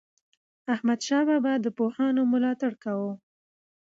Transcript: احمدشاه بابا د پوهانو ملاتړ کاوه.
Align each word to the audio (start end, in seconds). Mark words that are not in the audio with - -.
احمدشاه 0.73 1.23
بابا 1.27 1.53
د 1.61 1.67
پوهانو 1.77 2.21
ملاتړ 2.33 2.71
کاوه. 2.83 3.13